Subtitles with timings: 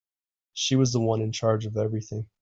[0.53, 2.27] She was the one in charge of everything.